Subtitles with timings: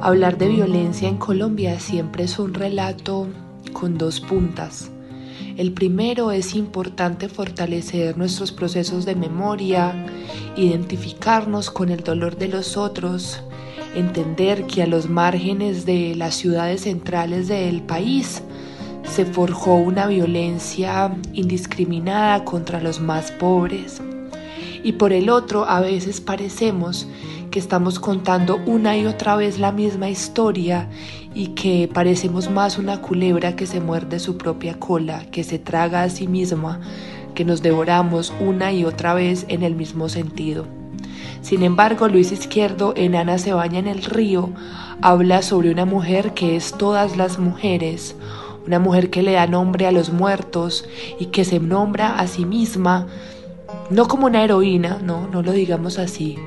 [0.00, 3.26] Hablar de violencia en Colombia siempre es un relato
[3.72, 4.92] con dos puntas.
[5.56, 10.06] El primero es importante fortalecer nuestros procesos de memoria,
[10.56, 13.42] identificarnos con el dolor de los otros,
[13.96, 18.40] entender que a los márgenes de las ciudades centrales del país
[19.02, 24.00] se forjó una violencia indiscriminada contra los más pobres.
[24.84, 27.08] Y por el otro, a veces parecemos
[27.50, 30.88] que estamos contando una y otra vez la misma historia
[31.34, 36.02] y que parecemos más una culebra que se muerde su propia cola, que se traga
[36.02, 36.80] a sí misma,
[37.34, 40.66] que nos devoramos una y otra vez en el mismo sentido.
[41.40, 44.50] Sin embargo, Luis Izquierdo en Ana se baña en el río
[45.00, 48.16] habla sobre una mujer que es todas las mujeres,
[48.66, 50.84] una mujer que le da nombre a los muertos
[51.20, 53.06] y que se nombra a sí misma
[53.90, 56.38] no como una heroína, no, no lo digamos así,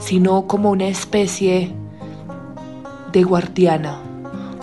[0.00, 1.70] sino como una especie
[3.12, 4.00] de guardiana,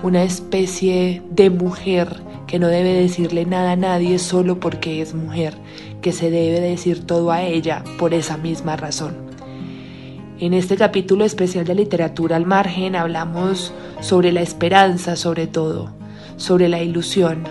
[0.03, 5.53] una especie de mujer que no debe decirle nada a nadie solo porque es mujer,
[6.01, 9.15] que se debe decir todo a ella por esa misma razón.
[10.39, 15.89] En este capítulo especial de literatura al margen hablamos sobre la esperanza sobre todo,
[16.37, 17.43] sobre la ilusión,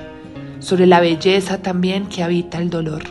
[0.61, 3.03] sobre la belleza también que habita el dolor.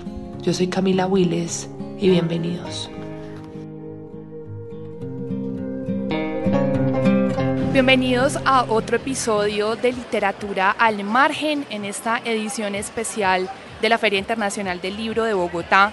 [0.41, 2.89] Yo soy Camila Willes y bienvenidos.
[7.75, 13.49] Bienvenidos a otro episodio de Literatura al Margen en esta edición especial
[13.81, 15.91] de la Feria Internacional del Libro de Bogotá.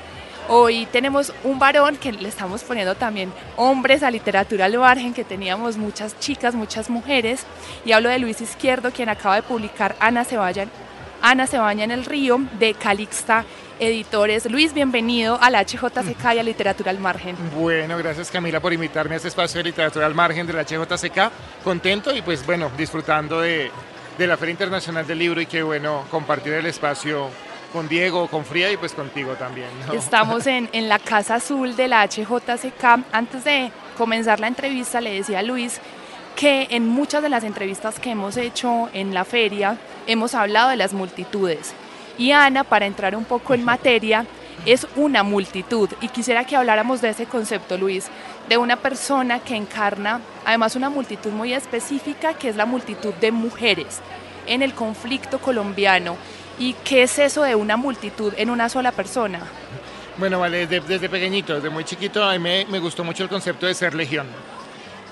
[0.48, 5.24] Hoy tenemos un varón que le estamos poniendo también hombres a literatura al margen, que
[5.24, 7.44] teníamos muchas chicas, muchas mujeres,
[7.84, 10.38] y hablo de Luis Izquierdo, quien acaba de publicar Ana se,
[11.20, 13.44] Ana se baña en el río de Calixta
[13.82, 14.48] Editores.
[14.48, 17.34] Luis, bienvenido a la HJCK y a Literatura al Margen.
[17.58, 21.64] Bueno, gracias Camila por invitarme a este espacio de Literatura al Margen de la HJCK.
[21.64, 23.72] Contento y pues bueno, disfrutando de,
[24.18, 27.28] la Feria Internacional del Libro y qué bueno compartir el espacio
[27.72, 29.66] con Diego, con Fría y pues contigo también.
[29.92, 33.04] Estamos en, en, la Casa Azul de la HJCK.
[33.10, 35.80] Antes de comenzar la entrevista le decía a Luis
[36.36, 39.76] que en muchas de las entrevistas que hemos hecho en la feria
[40.06, 41.74] hemos hablado de las multitudes
[42.18, 44.26] y Ana, para entrar un poco en materia,
[44.66, 45.88] es una multitud.
[46.00, 48.08] Y quisiera que habláramos de ese concepto, Luis,
[48.48, 53.32] de una persona que encarna además una multitud muy específica, que es la multitud de
[53.32, 54.00] mujeres
[54.46, 56.16] en el conflicto colombiano.
[56.58, 59.40] ¿Y qué es eso de una multitud en una sola persona?
[60.18, 63.66] Bueno, vale, desde, pequeñito, desde muy chiquito, a mí me, me gustó mucho el concepto
[63.66, 64.26] de ser legión.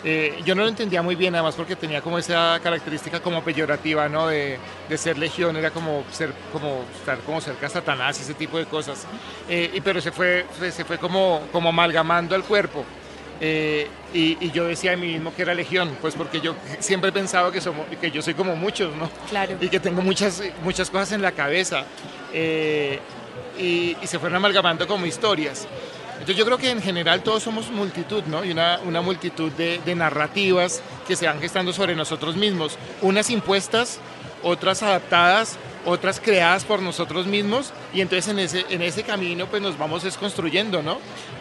[0.03, 4.09] Eh, yo no lo entendía muy bien, además porque tenía como esa característica como peyorativa,
[4.09, 4.29] ¿no?
[4.29, 4.59] De,
[4.97, 8.65] ser legión, era como ser, como estar como cerca a Satanás y ese tipo de
[8.65, 9.07] cosas.
[9.49, 12.85] Eh, y, pero se fue, se fue como, como amalgamando al cuerpo.
[13.43, 17.13] Eh, y, yo decía a mí mismo que era legión, pues porque yo siempre he
[17.13, 19.11] pensado que, somos, que yo soy como muchos, ¿no?
[19.29, 19.57] Claro.
[19.61, 21.85] Y que tengo muchas, muchas cosas en la cabeza.
[22.33, 25.69] y, y se fueron amalgamando como historias.
[26.21, 28.45] Entonces yo creo que en general todos somos multitud, ¿no?
[28.45, 33.31] Y una, una multitud de, de, narrativas que se van gestando sobre nosotros mismos, unas
[33.31, 33.99] impuestas,
[34.43, 39.63] otras adaptadas, otras creadas por nosotros mismos y entonces en ese, en ese camino pues
[39.63, 40.99] nos vamos desconstruyendo, ¿no?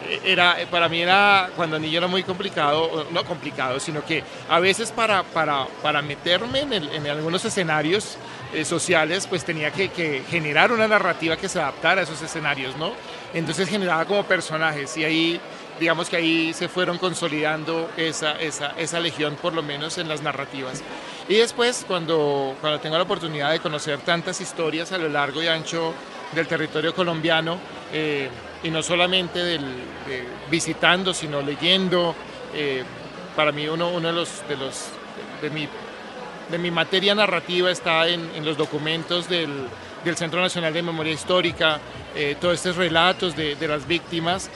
[0.08, 4.60] Eh, era, para mí era, cuando niño era muy complicado, no complicado, sino que a
[4.60, 8.16] veces para, para, para meterme en, en algunos escenarios
[8.52, 12.76] eh, sociales pues tenía que, que generar una narrativa que se adaptara a esos escenarios,
[12.76, 12.92] ¿no?
[13.32, 15.40] Entonces generaba como personajes y ahí,
[15.78, 20.22] digamos que ahí se fueron consolidando esa, esa, esa legión, por lo menos en las
[20.22, 20.82] narrativas.
[21.28, 25.46] Y después, cuando, cuando tengo la oportunidad de conocer tantas historias a lo largo y
[25.46, 25.94] ancho
[26.32, 27.58] del territorio colombiano,
[27.92, 28.28] eh,
[28.62, 29.64] y no solamente del,
[30.50, 32.14] visitando, sino leyendo,
[32.52, 32.82] eh,
[33.36, 34.88] para mí uno, uno de los, de los
[35.40, 35.68] de mi,
[36.50, 39.68] de mi materia narrativa está en, en los documentos del,
[40.04, 41.80] del Centro Nacional de Memoria Histórica,
[42.14, 44.50] eh, todos estos relatos de, de las víctimas,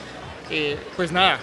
[0.49, 1.35] eh, pues nada,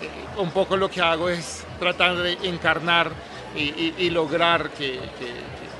[0.00, 0.08] eh,
[0.40, 3.12] un poco lo que hago es tratar de encarnar
[3.54, 5.32] y, y, lograr que, que,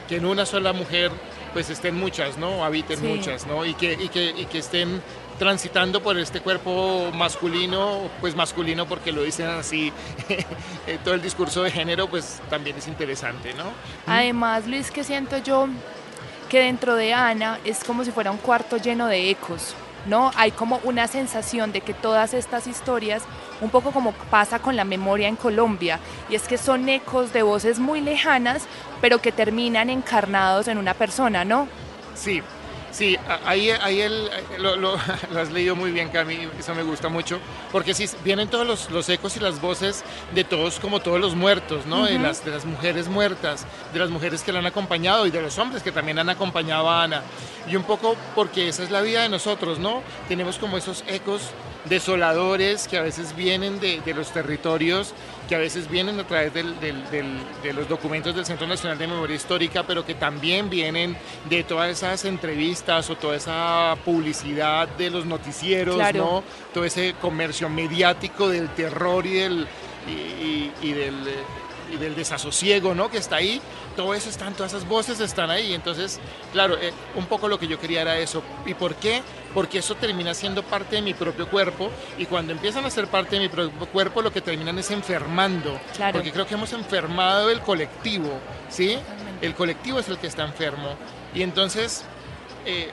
[0.08, 1.12] que, en una sola mujer
[1.52, 2.64] pues estén muchas, ¿no?
[2.64, 3.64] Habiten muchas, ¿no?
[3.64, 5.00] Y que, y que, y que estén
[5.40, 9.90] transitando por este cuerpo masculino, pues masculino porque lo dicen así,
[11.04, 13.64] todo el discurso de género pues también es interesante, ¿no?
[14.06, 15.66] Además, Luis, que siento yo
[16.50, 20.30] que dentro de Ana es como si fuera un cuarto lleno de ecos, ¿no?
[20.36, 23.22] Hay como una sensación de que todas estas historias,
[23.62, 27.42] un poco como pasa con la memoria en Colombia, y es que son ecos de
[27.42, 28.66] voces muy lejanas,
[29.00, 31.66] pero que terminan encarnados en una persona, ¿no?
[32.14, 32.42] Sí,
[32.92, 34.98] Sí, ahí, ahí el, lo, lo,
[35.40, 37.38] has leído muy bien, Cami, eso me gusta mucho,
[37.70, 40.04] porque sí, vienen todos los, los, ecos y las voces
[40.34, 42.04] de todos, como todos los muertos, ¿no?
[42.04, 45.40] de, las, de las mujeres muertas, de las mujeres que la han acompañado y de
[45.40, 47.22] los hombres que también han acompañado a Ana.
[47.68, 50.02] Y un poco porque esa es la vida de nosotros, ¿no?
[50.28, 51.50] Tenemos como esos ecos
[51.84, 55.14] desoladores que a veces vienen de, de los territorios
[55.50, 59.34] que a veces vienen a través del, de los documentos del Centro Nacional de Memoria
[59.34, 61.16] Histórica, pero que también vienen
[61.48, 66.44] de todas esas entrevistas o toda esa publicidad de los noticieros, ¿no?
[66.72, 69.66] Todo ese comercio mediático del terror y del,
[70.82, 71.14] y del
[71.90, 73.10] y del desasosiego, ¿no?
[73.10, 73.60] Que está ahí,
[73.96, 75.74] todo eso están, todas esas voces están ahí.
[75.74, 76.20] Entonces,
[76.52, 78.42] claro, eh, un poco lo que yo quería era eso.
[78.66, 79.22] ¿Y por qué?
[79.54, 83.36] Porque eso termina siendo parte de mi propio cuerpo y cuando empiezan a ser parte
[83.36, 85.80] de mi propio cuerpo, lo que terminan es enfermando.
[85.96, 86.14] Claro.
[86.14, 88.30] Porque creo que hemos enfermado el colectivo,
[88.68, 88.98] ¿sí?
[89.40, 90.96] El colectivo es el que está enfermo.
[91.34, 92.04] Y entonces,
[92.66, 92.90] eh,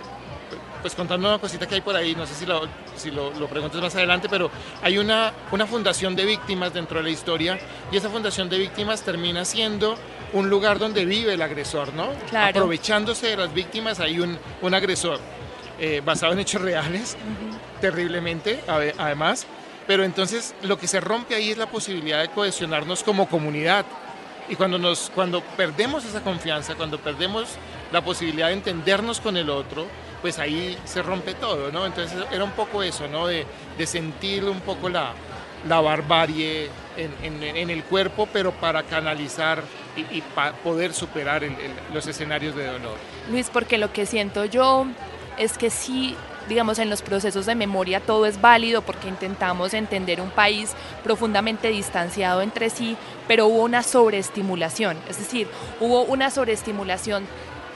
[0.82, 2.62] pues contando una cosita que hay por ahí, no sé si lo,
[2.96, 4.50] si lo, preguntas más adelante, pero
[4.82, 7.60] hay una, una fundación de víctimas dentro de la historia
[7.92, 9.96] y esa fundación de víctimas termina siendo
[10.34, 12.10] un lugar donde vive el agresor, ¿no?
[12.38, 15.20] Aprovechándose de las víctimas hay un, un agresor
[15.80, 17.16] eh, basado en hechos reales,
[17.80, 19.46] terriblemente además,
[19.86, 23.86] pero entonces lo que se rompe ahí es la posibilidad de cohesionarnos como comunidad.
[24.50, 27.50] Y cuando, nos, cuando perdemos esa confianza, cuando perdemos
[27.92, 29.86] la posibilidad de entendernos con el otro,
[30.22, 31.86] pues ahí se rompe todo, ¿no?
[31.86, 33.28] Entonces era un poco eso, ¿no?
[33.28, 33.46] De,
[33.86, 35.14] sentir un poco la,
[35.68, 39.64] la barbarie en, el cuerpo, pero para canalizar
[39.96, 40.22] y,
[40.64, 41.44] poder superar
[41.94, 42.98] los escenarios de dolor.
[43.30, 44.88] Luis, porque lo que siento yo
[45.38, 46.16] es que sí,
[46.50, 50.72] digamos, en los procesos de memoria todo es válido porque intentamos entender un país
[51.04, 52.98] profundamente distanciado entre sí,
[53.28, 55.48] pero hubo una sobreestimulación, es decir,
[55.80, 57.26] hubo una sobreestimulación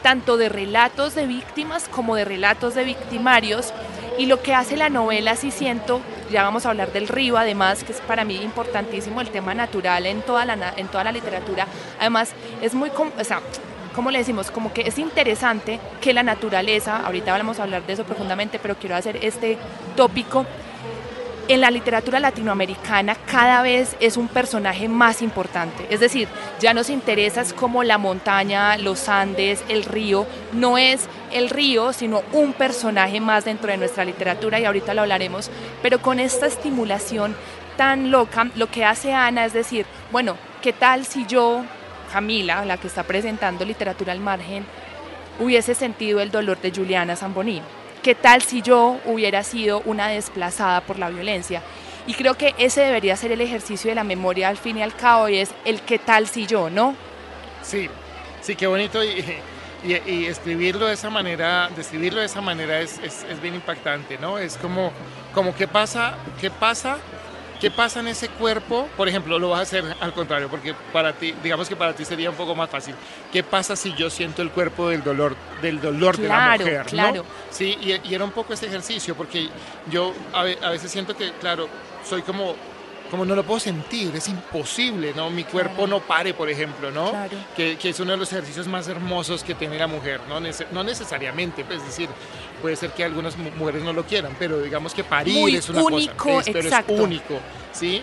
[0.02, 3.74] tanto de relatos de víctimas como de relatos de victimarios.
[4.18, 6.02] Y lo que hace la novela, si siento,
[6.32, 10.06] ya vamos a hablar del río, además, que es para mí importantísimo el tema natural
[10.06, 11.68] en toda la, en toda la literatura.
[12.00, 13.42] Además, es muy, o sea,
[13.96, 14.52] ¿cómo le decimos?
[14.52, 18.76] Como que es interesante que la naturaleza, ahorita vamos a hablar de eso profundamente, pero
[18.76, 19.58] quiero hacer este
[19.96, 20.46] tópico,
[21.48, 25.86] en la literatura latinoamericana cada vez es un personaje más importante.
[25.90, 26.28] Es decir,
[26.60, 30.26] ya nos interesa es como la montaña, los Andes, el río.
[30.54, 35.02] No es el río, sino un personaje más dentro de nuestra literatura y ahorita lo
[35.02, 35.50] hablaremos.
[35.82, 37.36] Pero con esta estimulación
[37.78, 41.64] tan loca, lo que hace Ana es decir, bueno, ¿qué tal si yo,
[42.12, 44.66] Camila, la que está presentando literatura al margen,
[45.40, 47.62] hubiese sentido el dolor de Juliana Zamboní?
[48.02, 51.62] ¿Qué tal si yo hubiera sido una desplazada por la violencia?
[52.08, 54.96] Y creo que ese debería ser el ejercicio de la memoria al fin y al
[54.96, 56.96] cabo y es el qué tal si yo, ¿no?
[57.62, 57.90] Sí,
[58.42, 59.24] sí, qué bonito y,
[60.26, 64.38] escribirlo de esa manera, describirlo de esa manera es, es, es, bien impactante, ¿no?
[64.38, 64.92] Es como,
[65.34, 66.98] como qué pasa, qué pasa
[67.62, 68.90] ¿Qué pasa en ese cuerpo?
[68.98, 72.04] Por ejemplo, lo vas a hacer al contrario, porque para ti, digamos que para ti
[72.04, 72.96] sería un poco más fácil.
[73.32, 76.86] ¿Qué pasa si yo siento el cuerpo del dolor, del dolor de la mujer?
[76.88, 77.24] Claro.
[77.52, 79.48] Sí, y, y, era un poco ese ejercicio, porque
[79.92, 81.70] yo a, veces siento que, claro,
[82.04, 82.56] soy como
[83.12, 85.30] como no lo puedo sentir, es imposible, ¿no?
[85.30, 87.12] Mi cuerpo no pare, por ejemplo, ¿no?
[87.12, 87.38] Claro.
[87.58, 90.40] Que, que, es uno de los ejercicios más hermosos que tiene la mujer, ¿no?
[90.40, 92.10] no necesariamente, pues, es decir,
[92.62, 96.16] puede ser que algunas mujeres no lo quieran, pero digamos que parir es una único,
[96.16, 97.40] cosa, es, es único,
[97.74, 98.02] ¿sí?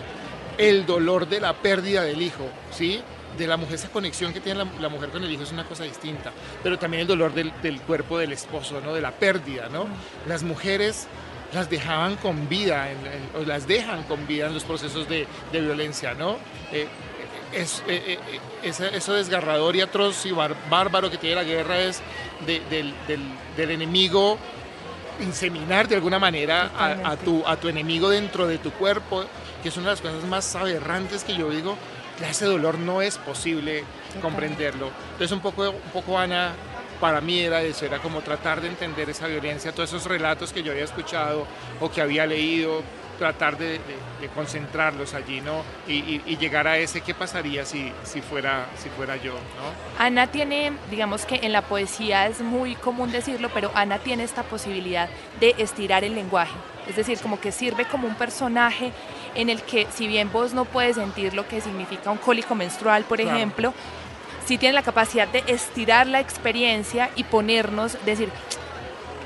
[0.59, 3.01] El dolor de la pérdida del hijo, ¿sí?
[3.37, 5.85] de la mujer, esa conexión que tiene la, mujer con el hijo es una cosa
[5.85, 8.93] distinta, pero también el dolor del, del, cuerpo del esposo, ¿no?
[8.93, 9.69] de la pérdida.
[9.69, 9.87] ¿no?
[10.27, 11.07] Las mujeres
[11.53, 12.87] las dejaban con vida,
[13.35, 16.37] o las dejan con vida en los procesos de, de violencia, ¿no?
[16.71, 16.87] Eh,
[17.53, 18.19] es, eh,
[18.63, 22.01] eh, eso desgarrador y atroz y bárbaro que tiene la guerra es
[22.45, 22.93] del, del,
[23.57, 24.37] del, enemigo
[25.19, 29.25] inseminar de alguna manera a, a, tu, a tu enemigo dentro de tu cuerpo,
[29.63, 31.75] que es una de las cosas más aberrantes que yo digo,
[32.27, 33.83] ese dolor no es posible
[34.21, 34.91] comprenderlo.
[35.13, 36.53] Entonces un poco, un poco Ana
[36.99, 40.63] para mí era eso, era como tratar de entender esa violencia, todos esos relatos que
[40.63, 41.45] yo había escuchado
[41.79, 42.83] o que había leído,
[43.19, 43.79] tratar de,
[44.33, 45.63] concentrarlos allí, ¿no?
[45.87, 50.03] Y, llegar a ese qué pasaría si, si, fuera, si fuera yo, ¿no?
[50.03, 54.43] Ana tiene, digamos que en la poesía es muy común decirlo, pero Ana tiene esta
[54.43, 56.55] posibilidad de estirar el lenguaje,
[56.87, 58.93] es decir, como que sirve como un personaje
[59.35, 63.03] en el que si bien vos no puedes sentir lo que significa un cólico menstrual,
[63.03, 63.73] por ejemplo,
[64.49, 68.29] sí tiene la capacidad de estirar la experiencia y ponernos, decir,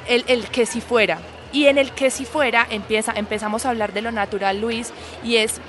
[0.06, 1.20] el, el que si fuera.
[1.54, 4.92] Y en el que si fuera empieza, empezamos a hablar de lo natural, Luis,
[5.24, 5.62] y es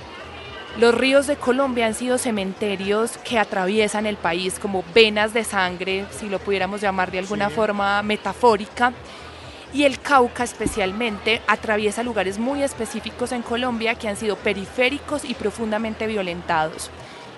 [0.76, 6.04] Los ríos de Colombia han sido cementerios que atraviesan el país como venas de sangre,
[6.10, 8.92] si lo pudiéramos llamar de alguna forma metafórica.
[9.72, 15.34] Y el Cauca especialmente atraviesa lugares muy específicos en Colombia que han sido periféricos y
[15.34, 16.90] profundamente violentados.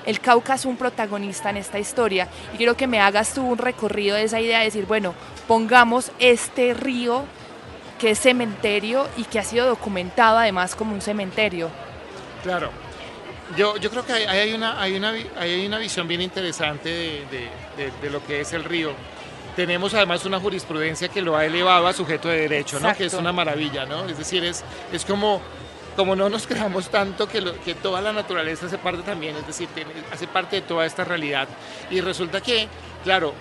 [0.06, 3.58] El Cauca es un protagonista en esta historia y quiero que me hagas tú un
[3.58, 5.14] recorrido de esa idea de decir, bueno,
[5.48, 7.24] pongamos este río
[7.98, 11.70] que es cementerio y que ha sido documentado además como un cementerio.
[12.42, 12.70] Claro,
[13.56, 16.88] yo, yo creo que hay, una, hay, una, hay una visión bien interesante
[17.30, 18.92] de, de, lo que es el río.
[19.54, 22.94] Tenemos además una jurisprudencia que lo ha elevado a sujeto de derecho, ¿no?
[22.94, 23.86] que es una maravilla.
[23.86, 24.04] ¿no?
[24.06, 25.40] Es decir, es, es como,
[25.96, 29.68] como no nos creamos tanto que, que toda la naturaleza hace parte también, es decir,
[30.12, 31.48] hace parte de toda esta realidad.
[31.90, 32.68] Y resulta que,
[33.02, 33.34] claro,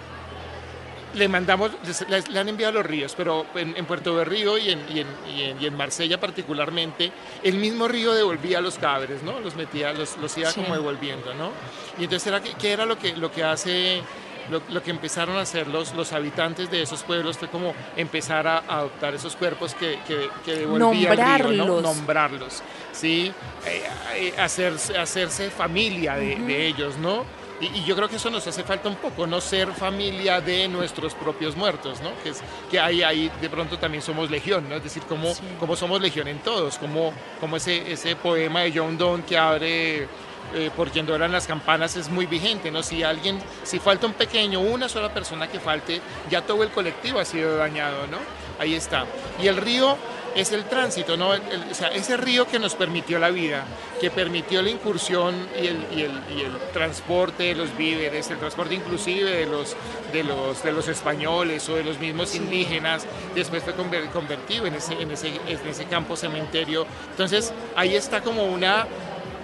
[1.16, 1.72] le mandamos,
[2.08, 7.12] le, han enviado los ríos, pero en, Puerto Berrío y en, y, en, Marsella particularmente,
[7.44, 9.40] el mismo río devolvía los cadáveres, ¿no?
[9.40, 11.52] Los metía, los, los iba como devolviendo, ¿no?
[11.98, 14.02] Y entonces, era, ¿qué era lo que, lo que hace,
[14.50, 17.38] lo, que empezaron a hacer los, los habitantes de esos pueblos?
[17.38, 21.82] Fue como empezar a, adoptar esos cuerpos que, que, devolvía el río, ¿no?
[21.82, 22.62] Nombrarlos,
[22.92, 23.32] ¿sí?
[23.66, 23.84] Eh,
[24.16, 27.26] eh, hacerse, hacerse familia de, de ellos, ¿no?
[27.62, 31.14] Y, yo creo que eso nos hace falta un poco, no ser familia de nuestros
[31.14, 32.12] propios muertos, ¿no?
[32.22, 34.76] Que, es, que ahí, ahí de pronto también somos legión, ¿no?
[34.76, 38.98] Es decir, como, como somos legión en todos, como, como ese, ese poema de John
[38.98, 40.08] Donne que abre
[40.54, 42.84] eh, por quien duran las campanas es muy vigente, ¿no?
[42.84, 47.20] Si alguien, si falta un pequeño, una sola persona que falte, ya todo el colectivo
[47.20, 48.18] ha sido dañado, ¿no?
[48.60, 49.06] Ahí está.
[49.42, 49.98] Y el río
[50.36, 51.30] es el tránsito, ¿no?
[51.30, 53.64] o sea, ese río que nos permitió la vida,
[54.02, 58.38] que permitió la incursión y el, y el, y el transporte de los víveres, el
[58.38, 59.78] transporte inclusive de los,
[60.12, 63.74] de los, de los españoles o de los mismos indígenas, después fue
[64.12, 66.86] convertido en ese, en ese, en ese campo cementerio.
[67.12, 68.88] Entonces, ahí está como una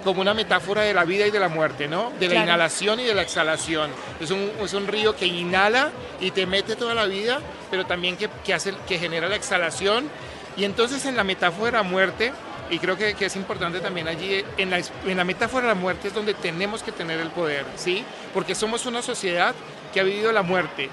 [0.04, 2.12] como una metáfora de la vida y de la muerte, ¿no?
[2.18, 3.90] De la inhalación y de la exhalación.
[4.20, 5.90] Es un, es un, río que inhala
[6.20, 7.40] y te mete toda la vida,
[7.70, 10.10] pero también que, que, hace, que genera la exhalación
[10.56, 12.32] y entonces en la metáfora de la muerte,
[12.70, 16.08] y creo que, es importante también allí, en la, en la metáfora de la muerte
[16.08, 18.04] es donde tenemos que tener el poder, ¿sí?
[18.34, 19.54] Porque somos una sociedad
[19.92, 20.88] que ha vivido la muerte,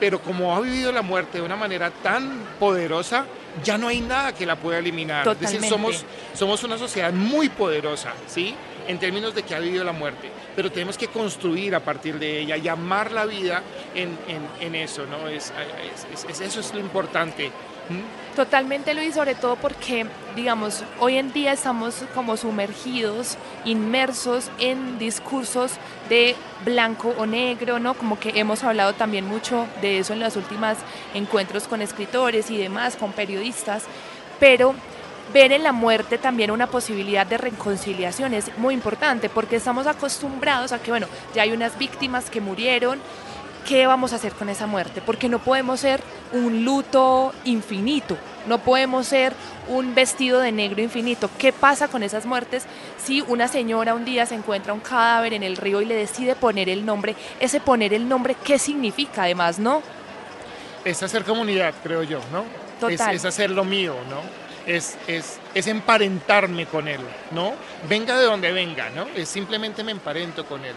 [0.00, 3.26] pero como ha vivido la muerte de una manera tan poderosa,
[3.62, 5.26] ya no hay nada que la pueda eliminar.
[5.28, 8.54] Es decir, somos, somos una sociedad muy poderosa, ¿sí?
[8.86, 12.40] En términos de que ha vivido la muerte, pero tenemos que construir a partir de
[12.40, 13.62] ella y amar la vida
[13.94, 14.18] en,
[14.60, 15.28] en, eso, ¿no?
[15.28, 15.52] Es,
[16.40, 17.50] eso es lo importante.
[18.34, 25.72] Totalmente Luis, sobre todo porque, digamos, hoy en día estamos como sumergidos, inmersos en discursos
[26.08, 27.94] de blanco o negro, ¿no?
[27.94, 30.78] Como que hemos hablado también mucho de eso en los últimos
[31.14, 33.84] encuentros con escritores y demás, con periodistas,
[34.40, 34.74] pero
[35.32, 40.72] ver en la muerte también una posibilidad de reconciliación es muy importante porque estamos acostumbrados
[40.72, 42.98] a que, bueno, ya hay unas víctimas que murieron,
[43.64, 45.02] ¿qué vamos a hacer con esa muerte?
[45.04, 46.00] Porque no podemos ser
[46.32, 48.16] un luto infinito,
[48.46, 49.32] no podemos ser
[49.68, 51.30] un vestido de negro infinito.
[51.38, 52.64] ¿Qué pasa con esas muertes
[53.02, 56.34] si una señora un día se encuentra un cadáver en el río y le decide
[56.34, 57.16] poner el nombre?
[57.40, 59.82] Ese poner el nombre, ¿qué significa además, no?
[60.84, 62.44] Es hacer comunidad, creo yo, ¿no?
[62.78, 63.14] Total.
[63.14, 64.20] Es, hacer lo mío, ¿no?
[64.66, 67.00] Es, es, es, emparentarme con él,
[67.32, 67.52] ¿no?
[67.86, 69.06] Venga de donde venga, ¿no?
[69.14, 70.74] Es simplemente me emparento con él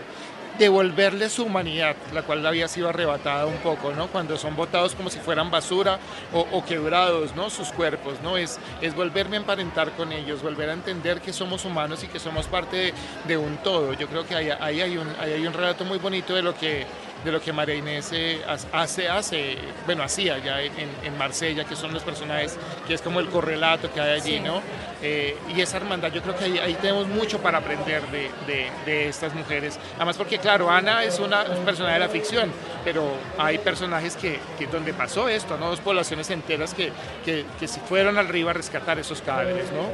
[0.58, 4.08] devolverle su humanidad, la cual había sido arrebatada un poco, ¿no?
[4.08, 6.00] Cuando son botados como si fueran basura
[6.34, 7.50] o, quebrados, ¿no?
[7.50, 8.38] Sus cuerpos, ¿no?
[8.38, 8.60] Es,
[8.96, 12.94] volverme a emparentar con ellos, volver a entender que somos humanos y que somos parte
[13.26, 13.94] de, un todo.
[13.94, 16.86] Yo creo que ahí hay un relato muy bonito de lo que
[17.28, 18.42] de lo que María Inés eh,
[18.72, 20.72] hace, hace, bueno, hacía ya en,
[21.04, 22.58] en, Marsella, que son los personajes,
[22.88, 24.62] que es como el correlato que hay allí, ¿no?
[25.02, 29.34] Eh, y esa hermandad, yo creo que ahí, tenemos mucho para aprender de, de, estas
[29.36, 29.78] mujeres.
[29.98, 32.52] Además porque, claro, Ana es una personaje de la ficción,
[32.86, 33.04] pero
[33.38, 35.70] hay personajes que, que donde pasó esto, ¿no?
[35.70, 36.92] Dos poblaciones enteras que,
[37.26, 39.90] que, que se fueron al río a rescatar esos cadáveres, ¿no?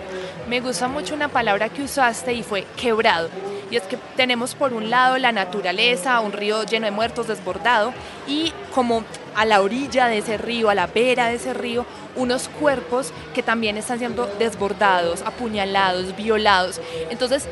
[0.48, 3.30] Me gusta mucho una palabra que usaste y fue quebrado.
[3.74, 7.92] Y es que tenemos por un lado la naturaleza, un río lleno de muertos, desbordado,
[8.28, 9.04] y como
[9.34, 11.84] a la orilla de ese río, a la vera de ese río,
[12.16, 16.80] unos cuerpos que también están siendo desbordados, apuñalados, violados.
[17.10, 17.48] Entonces,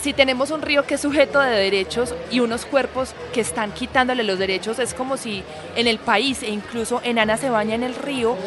[0.00, 4.22] si tenemos un río que es sujeto de derechos y unos cuerpos que están quitándole
[4.22, 5.42] los derechos, es como si
[5.76, 8.38] en el país e incluso en Ana se baña en el río,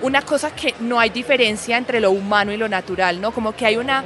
[0.00, 3.32] una cosa que no hay diferencia entre lo humano y lo natural, ¿no?
[3.32, 4.04] Como que hay una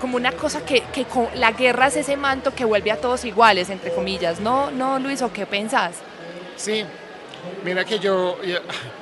[0.00, 3.70] como una cosa que, que la guerra es ese manto que vuelve a todos iguales,
[3.70, 4.40] entre comillas.
[4.40, 5.96] ¿No, no Luis, o qué pensás?
[6.56, 6.84] Sí,
[7.64, 8.38] mira que yo,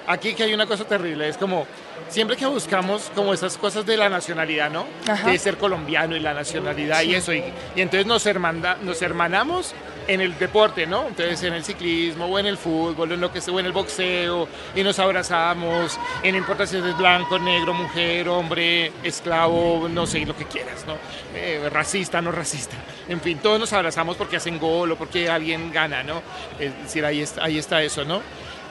[0.07, 1.67] aquí que hay una cosa terrible, es como
[2.09, 4.87] siempre que buscamos como esas cosas de la nacionalidad, ¿no?
[5.07, 5.31] Ajá.
[5.31, 7.33] De ser colombiano y la nacionalidad y eso.
[7.33, 7.45] Y,
[7.77, 9.75] y entonces nos, hermanda, nos hermanamos
[10.09, 11.07] en el deporte, ¿no?
[11.07, 13.73] Entonces en el ciclismo o en el fútbol, en lo que sea, o en el
[13.73, 20.07] boxeo, y nos abrazamos, y no importa si eres blanco, negro, mujer, hombre, esclavo, no
[20.07, 20.95] sé, lo que quieras, ¿no?
[21.35, 22.77] Eh, racista, no racista.
[23.09, 26.23] En fin, todos nos abrazamos porque hacen gol o porque alguien gana, ¿no?
[26.59, 28.23] Es decir, ahí está, ahí está eso, ¿no?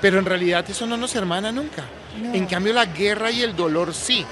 [0.02, 1.84] Pero en realidad eso no nos hermana nunca.
[2.22, 2.34] No.
[2.34, 4.26] En cambio la guerra y el dolor sí.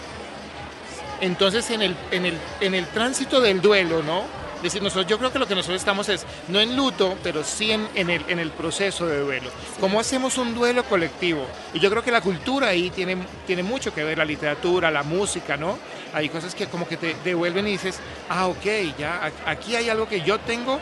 [1.21, 4.23] Entonces en el, en el, en el tránsito del duelo, ¿no?
[4.63, 7.71] Decir, nosotros, yo creo que lo que nosotros estamos es, no en luto, pero sí
[7.71, 9.51] en, en el, en el proceso de duelo.
[9.79, 11.45] ¿Cómo hacemos un duelo colectivo?
[11.73, 15.03] Y yo creo que la cultura ahí tiene, tiene mucho que ver, la literatura, la
[15.03, 15.77] música, ¿no?
[16.13, 18.65] Hay cosas que como que te devuelven y dices, ah, ok,
[18.97, 20.79] ya, aquí hay algo que yo tengo,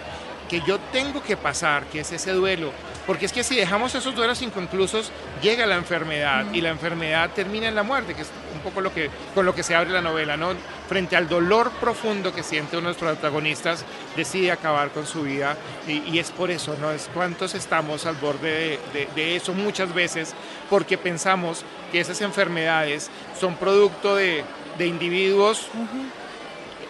[0.53, 2.71] que yo tengo que pasar, que es ese duelo.
[3.07, 7.67] Porque es que si dejamos esos duelos inconclusos, llega la enfermedad y la enfermedad termina
[7.67, 10.01] en la muerte, que es un poco lo que, con lo que se abre la
[10.03, 10.51] novela, ¿no?
[10.87, 13.83] Frente al dolor profundo que siente uno de nuestros protagonistas,
[14.15, 15.57] decide acabar con su vida
[15.87, 16.91] y, y es por eso, ¿no?
[16.91, 20.35] Es cuántos estamos al borde de, de- de eso muchas veces,
[20.69, 24.43] porque pensamos que esas enfermedades son producto de,
[24.77, 25.67] de individuos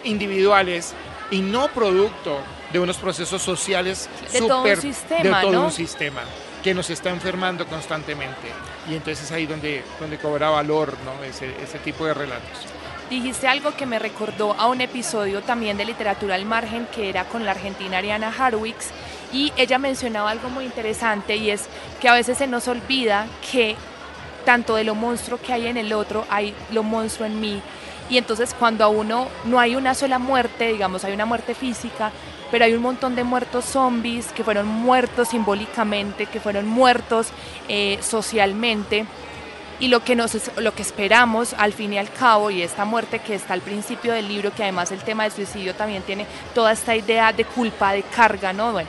[0.04, 0.92] individuales
[1.30, 2.38] y no producto
[2.74, 5.64] de unos procesos sociales De todo un sistema, de todo ¿no?
[5.66, 6.22] un sistema
[6.60, 8.48] que nos está enfermando constantemente
[8.90, 11.22] y entonces es ahí donde donde cobra valor ¿no?
[11.22, 12.66] ese, ese tipo de relatos
[13.08, 17.24] Dijiste algo que me recordó a un episodio también de Literatura al Margen que era
[17.26, 18.90] con la argentina Ariana Harwicz
[19.32, 21.66] y ella mencionaba algo muy interesante y es
[22.00, 23.76] que a veces se nos olvida que
[24.44, 27.62] tanto de lo monstruo que hay en el otro hay lo monstruo en mí
[28.10, 32.12] y entonces cuando a uno no hay una sola muerte, digamos hay una muerte física,
[32.50, 37.28] pero hay un montón de muertos zombies que fueron muertos simbólicamente, que fueron muertos
[37.68, 39.06] eh, socialmente
[39.80, 43.18] y lo que, nos, lo que esperamos al fin y al cabo, y esta muerte
[43.18, 46.72] que está al principio del libro, que además el tema del suicidio también tiene toda
[46.72, 48.72] esta idea de culpa, de carga, ¿no?
[48.72, 48.88] Bueno,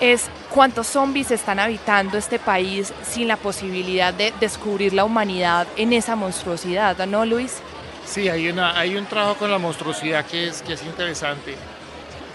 [0.00, 5.92] es cuántos zombies están habitando este país sin la posibilidad de descubrir la humanidad en
[5.92, 7.62] esa monstruosidad, ¿no, Luis?
[8.04, 11.54] Sí hay una hay un trabajo con la monstruosidad que es que es interesante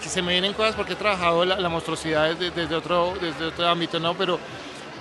[0.02, 3.46] que se me vienen cosas porque he trabajado la, la monstruosidad desde, desde otro desde
[3.46, 4.38] otro ámbito no pero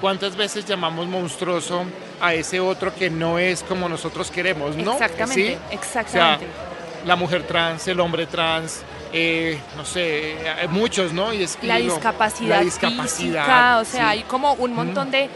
[0.02, 1.86] cuántas veces llamamos monstruoso
[2.20, 5.58] a ese otro que no es como nosotros queremos no Exactamente, ¿Sí?
[5.76, 6.46] exactamente.
[6.46, 8.82] O sea, la mujer trans, el hombre trans,
[9.14, 11.32] eh, no sé, eh, muchos, ¿no?
[11.34, 14.08] Y es, la y lo- discapacidad, la discapacidad, física, o sea, sí.
[14.08, 15.30] hay como un montón de,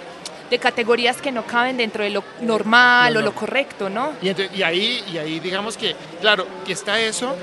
[0.49, 4.13] de categorías que no caben dentro de lo normal No, o lo correcto, ¿no?
[4.21, 7.35] Y, ahí, y ahí digamos que, claro, que está eso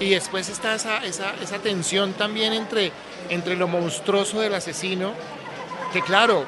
[0.00, 2.92] y después está esa, esa, esa tensión también entre,
[3.28, 5.12] entre lo monstruoso del asesino,
[5.92, 6.44] que claro,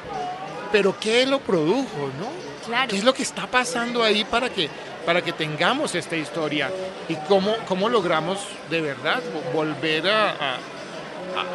[0.71, 2.27] pero ¿qué lo produjo, no?
[2.65, 2.89] Claro.
[2.89, 4.67] ¿Qué es lo que está pasando ahí para que,
[5.05, 6.69] para que tengamos esta historia?
[7.07, 8.39] ¿Y cómo, cómo logramos
[8.69, 10.57] de verdad vo- volver a, a-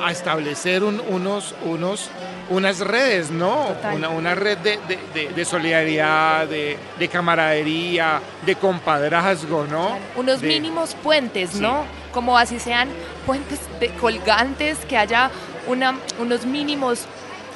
[0.02, 2.08] a- a establecer un- unos, unos,
[2.48, 3.68] unas redes, ¿no?
[3.94, 9.86] Una, una red de, de- de- de solidaridad, de, de camaradería, de compadrazgo, ¿no?
[9.88, 11.60] Claro, Unos mínimos puentes, Sí.
[11.60, 11.84] ¿no?
[12.12, 12.88] Como así sean
[13.26, 15.30] puentes de colgantes, que haya
[15.66, 17.06] una, unos mínimos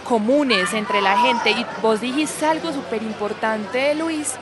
[0.04, 1.50] comunes entre la gente.
[1.50, 4.34] Y vos dijiste algo súper importante, Luis,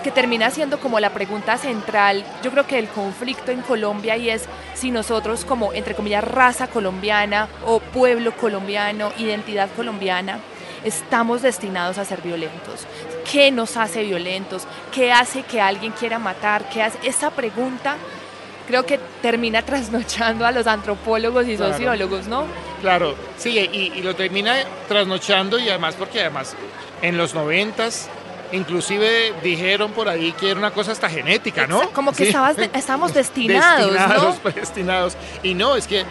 [0.00, 4.30] que termina siendo como la pregunta central, yo creo que del conflicto en Colombia y
[4.30, 10.38] es si nosotros como, entre comillas, raza colombiana o pueblo colombiano, identidad colombiana,
[10.84, 12.86] estamos destinados a ser violentos.
[13.30, 14.66] ¿Qué nos hace violentos?
[14.92, 16.68] ¿Qué hace que alguien quiera matar?
[16.70, 16.98] ¿Qué hace?
[17.06, 17.96] Esa pregunta
[18.66, 21.72] creo que termina trasnochando a los antropólogos y Claro.
[21.72, 22.44] sociólogos, ¿no?
[22.80, 24.54] Claro, sí, y, y lo termina
[24.88, 26.54] trasnochando y además porque además
[27.02, 28.08] en los noventas
[28.52, 31.90] inclusive dijeron por ahí que era una cosa hasta genética, ¿no?
[31.90, 32.24] Como que Sí.
[32.28, 34.34] estabas de- estábamos destinados, destinados, ¿no?
[34.42, 35.16] predestinados.
[35.42, 36.04] Y no, es que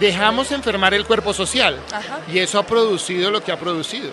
[0.00, 2.20] dejamos enfermar el cuerpo social Ajá.
[2.32, 4.10] y eso ha producido lo que ha producido.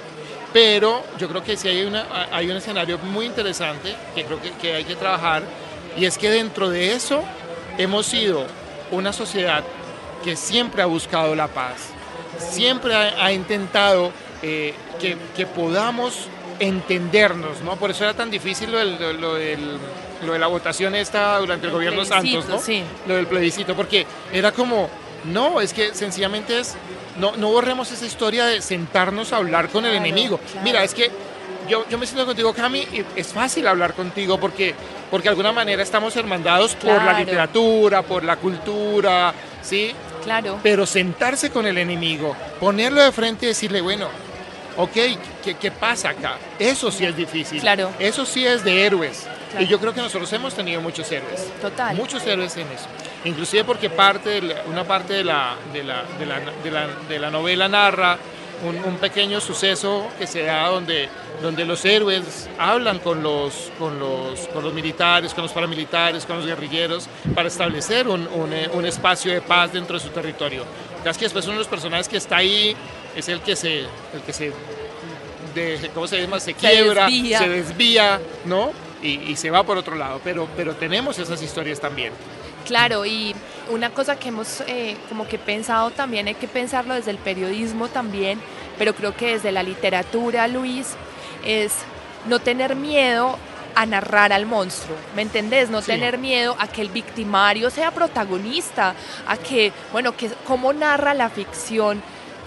[0.53, 4.51] Pero yo creo que sí hay, una, hay un escenario muy interesante que creo que,
[4.53, 5.43] que hay que trabajar
[5.97, 7.21] y es que dentro de eso
[7.77, 8.45] hemos sido
[8.91, 9.63] una sociedad
[10.23, 11.89] que siempre ha buscado la paz,
[12.39, 14.11] siempre ha, ha intentado
[14.41, 16.27] eh, que, que podamos
[16.59, 17.75] entendernos, ¿no?
[17.75, 19.77] Por eso era tan difícil lo, del- lo- lo del-
[20.25, 22.57] lo de la votación esta durante el, El gobierno Santos, ¿no?
[22.59, 22.83] sí.
[23.07, 24.89] Lo del plebiscito, porque era como,
[25.25, 26.75] no, es que sencillamente es,
[27.19, 30.37] no, no borremos esa historia de sentarnos a hablar con el enemigo.
[30.37, 30.61] claro.
[30.63, 31.11] Mira, es que
[31.69, 34.73] yo, yo me siento contigo, Cami, y es fácil hablar contigo porque,
[35.11, 39.91] porque de alguna manera estamos hermandados por la literatura, por la cultura, ¿sí?
[40.23, 40.59] Claro.
[40.63, 44.07] Pero sentarse con el enemigo, ponerlo de frente y decirle, bueno,
[44.77, 44.93] ok,
[45.43, 46.37] ¿qué, qué pasa acá?
[46.59, 47.59] Eso sí es difícil.
[47.59, 47.91] Claro.
[47.99, 49.27] Eso sí es de héroes.
[49.59, 51.49] Y yo creo que nosotros hemos tenido muchos héroes.
[51.61, 51.95] Total.
[51.95, 52.87] Muchos héroes en eso.
[53.23, 56.25] Inclusive porque parte una parte de la, de la, de
[56.71, 58.17] la, de la, novela narra
[58.63, 61.09] un, un, pequeño suceso que se da donde,
[61.41, 66.37] donde los héroes hablan con los, con, los, con los militares, con los paramilitares, con
[66.37, 70.63] los guerrilleros, para establecer un, un, eh, un espacio de paz dentro de su territorio.
[71.03, 72.75] Casi que después uno de los personajes que está ahí
[73.15, 74.51] es el que se, el que se
[75.53, 76.39] de, ¿cómo se llama?
[76.39, 78.71] Se quiebra, se desvía, ¿no?
[79.01, 82.11] Y, se va por otro lado, pero, pero tenemos esas historias también.
[82.65, 83.35] Claro, y
[83.69, 87.87] una cosa que hemos eh, como que pensado también, hay que pensarlo desde el periodismo
[87.87, 88.39] también,
[88.79, 90.95] pero creo que desde la literatura, Luis,
[91.45, 91.73] es
[92.27, 93.37] no tener miedo
[93.75, 95.69] a narrar al monstruo, ¿me entendés?
[95.69, 98.95] No tener miedo a que el victimario sea protagonista,
[99.27, 102.01] a que, bueno, que cómo narra la ficción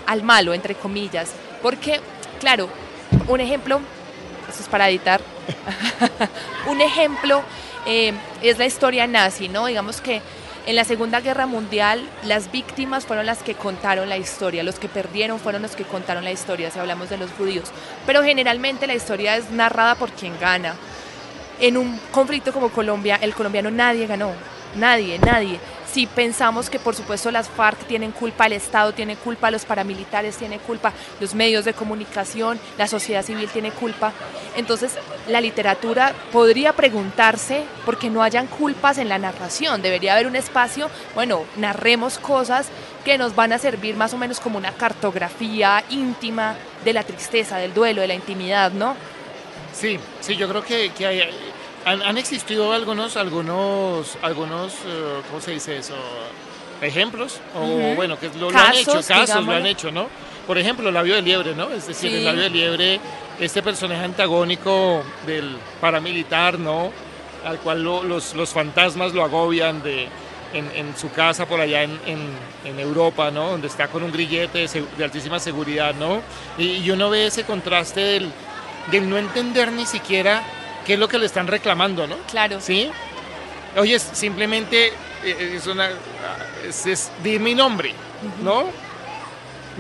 [0.09, 1.31] al malo, entre comillas,
[1.63, 2.01] porque,
[2.41, 2.69] claro,
[3.29, 3.81] un ejemplo,
[4.49, 5.21] esto es para editar,
[6.67, 7.43] un ejemplo
[7.87, 9.67] eh, es la historia nazi, ¿no?
[9.67, 10.23] Digamos que
[10.67, 14.89] en la Segunda Guerra Mundial las víctimas fueron las que contaron la historia, los que
[14.89, 17.69] perdieron fueron los que contaron la historia, si hablamos de los judíos.
[18.07, 20.75] Pero generalmente la historia es narrada por quien gana.
[21.61, 24.33] En un conflicto como Colombia, el colombiano nadie ganó,
[24.75, 25.61] nadie, nadie
[25.99, 30.37] si pensamos que por supuesto las FARC tienen culpa, el Estado tiene culpa, los paramilitares
[30.37, 34.13] tienen culpa, los medios de comunicación, la sociedad civil tiene culpa,
[34.57, 34.93] entonces
[35.27, 40.37] la literatura podría preguntarse por qué no hayan culpas en la narración, debería haber un
[40.37, 42.69] espacio, bueno, narremos cosas
[43.05, 47.57] que nos van a servir más o menos como una cartografía íntima de la tristeza,
[47.57, 48.95] del duelo, de la intimidad, ¿no?
[49.73, 51.23] Sí, sí, yo creo que, que hay,
[51.85, 55.95] han, existido algunos, algunos, algunos, eh, ¿cómo se dice eso?
[56.81, 60.09] Ejemplos, o bueno, que lo, han hecho, casos lo han hecho, ¿no?
[60.47, 61.71] Por ejemplo, Labio de Liebre, ¿no?
[61.71, 63.01] Es decir, el Labio de Liebre,
[63.41, 66.93] este personaje antagónico del paramilitar, ¿no?
[67.45, 70.09] Al cual los, los fantasmas lo agobian de,
[70.53, 73.51] en, su casa por allá en, en, Europa, ¿no?
[73.51, 76.23] Donde está con un grillete de, altísima seguridad, ¿no?
[76.57, 78.33] Y, y, uno ve ese contraste del,
[78.91, 80.43] del no entender ni siquiera
[80.89, 82.17] qué es lo que le están reclamando, ¿no?
[82.31, 82.63] Claro.
[82.63, 82.91] ¿Sí?
[83.77, 85.91] Oye, simplemente eh, eh, es una.
[86.67, 87.93] Es, mi nombre,
[88.43, 88.65] ¿no?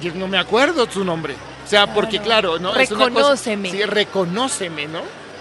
[0.02, 1.34] Yo no me acuerdo su nombre.
[1.64, 2.74] O sea, porque claro, ¿no?
[2.74, 3.70] Reconóceme.
[3.70, 5.00] sí, reconóceme, ¿no?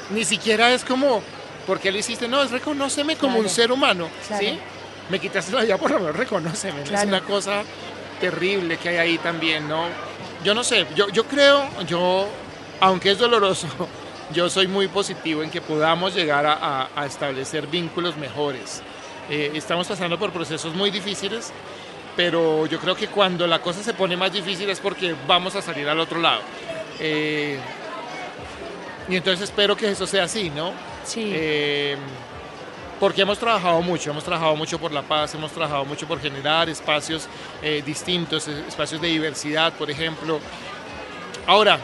[0.10, 1.22] Ni siquiera es como,
[1.68, 2.30] ¿por qué lo hiciste?
[2.30, 4.08] No, es reconóceme como un ser humano,
[4.40, 4.58] ¿sí?
[5.10, 6.84] Me quitaste la vida, por lo menos reconóceme.
[6.84, 7.64] Es una cosa
[8.22, 9.84] terrible que hay ahí también, ¿no?
[10.46, 12.30] Yo no sé, yo, yo creo, yo,
[12.80, 13.68] aunque es doloroso,
[14.34, 18.82] yo soy muy positivo en que podamos llegar a, establecer vínculos mejores.
[19.30, 21.52] Eh, estamos pasando por procesos muy difíciles,
[22.16, 25.62] pero yo creo que cuando la cosa se pone más difícil es porque vamos a
[25.62, 26.42] salir al otro lado.
[27.00, 27.60] Eh,
[29.10, 30.74] y entonces espero que eso sea así, ¿no?
[31.06, 31.32] Sí.
[31.34, 31.98] Eh,
[33.00, 36.68] porque hemos trabajado mucho, hemos trabajado mucho por la paz, hemos trabajado mucho por generar
[36.68, 37.30] espacios
[37.86, 40.40] distintos, espacios de diversidad, por ejemplo.
[41.46, 41.80] Ahora,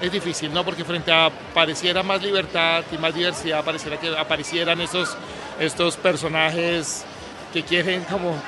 [0.00, 0.64] es difícil, ¿no?
[0.64, 5.16] Porque frente a pareciera más libertad y más diversidad, pareciera que aparecieran esos,
[5.58, 7.04] estos personajes
[7.52, 8.40] que quieren como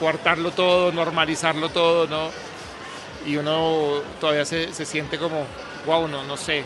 [0.00, 2.30] coartarlo todo, normalizarlo todo, ¿no?
[3.26, 5.44] Y uno todavía se, se siente como,
[5.84, 6.64] wow, no, no sé,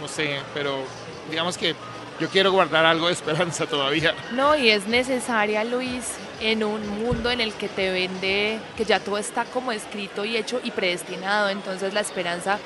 [0.00, 0.84] no sé, pero
[1.30, 1.74] digamos que
[2.20, 4.14] yo quiero guardar algo de esperanza todavía.
[4.32, 6.04] No, y es necesaria, Luis,
[6.40, 10.36] en un mundo en el que te vende que ya todo está como escrito y
[10.36, 12.58] hecho y predestinado, entonces la esperanza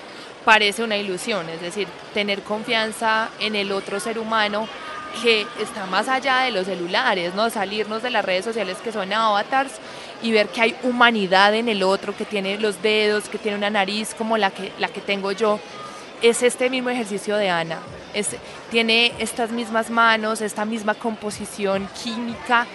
[0.48, 4.66] parece una ilusión, es decir, tener confianza en el otro ser humano
[5.22, 7.50] que está más allá de los celulares, ¿no?
[7.50, 9.72] Salirnos de las redes sociales que son avatars
[10.22, 13.68] y ver que hay humanidad en el otro, que tiene los dedos, que tiene una
[13.68, 15.60] nariz como la que, la que tengo yo.
[16.22, 17.80] Es este mismo ejercicio de Ana.
[18.14, 18.34] Es,
[18.70, 22.66] tiene estas mismas manos, esta misma composición química